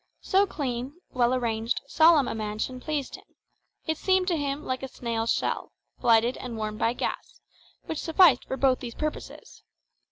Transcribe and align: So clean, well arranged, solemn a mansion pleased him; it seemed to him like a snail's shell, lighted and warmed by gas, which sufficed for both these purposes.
So 0.23 0.47
clean, 0.47 0.93
well 1.11 1.31
arranged, 1.31 1.79
solemn 1.85 2.27
a 2.27 2.33
mansion 2.33 2.79
pleased 2.79 3.17
him; 3.17 3.23
it 3.85 3.99
seemed 3.99 4.27
to 4.29 4.35
him 4.35 4.65
like 4.65 4.81
a 4.81 4.87
snail's 4.87 5.31
shell, 5.31 5.73
lighted 6.01 6.37
and 6.37 6.57
warmed 6.57 6.79
by 6.79 6.93
gas, 6.93 7.39
which 7.85 7.99
sufficed 8.01 8.45
for 8.45 8.57
both 8.57 8.79
these 8.79 8.95
purposes. 8.95 9.61